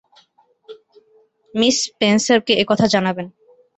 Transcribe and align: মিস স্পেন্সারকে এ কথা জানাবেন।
মিস 1.53 1.75
স্পেন্সারকে 1.85 2.53
এ 2.53 2.63
কথা 2.69 2.85
জানাবেন। 2.87 3.27